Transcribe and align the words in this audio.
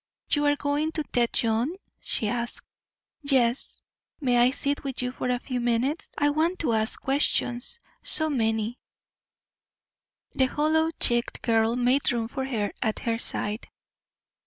"You 0.31 0.47
are 0.47 0.55
going 0.55 0.91
to 0.93 1.03
Tête 1.03 1.31
Jaune?" 1.33 1.75
she 1.99 2.27
asked. 2.27 2.65
"Yes. 3.21 3.81
May 4.19 4.39
I 4.39 4.49
sit 4.49 4.83
with 4.83 4.99
you 5.03 5.11
for 5.11 5.29
a 5.29 5.37
few 5.37 5.59
minutes? 5.59 6.09
I 6.17 6.31
want 6.31 6.57
to 6.57 6.73
ask 6.73 6.99
questions 6.99 7.77
so 8.01 8.27
many!" 8.27 8.79
The 10.31 10.45
hollow 10.45 10.89
cheeked 10.99 11.43
girl 11.43 11.75
made 11.75 12.11
room 12.11 12.27
for 12.27 12.45
her 12.45 12.71
at 12.81 12.97
her 12.97 13.19
side. 13.19 13.67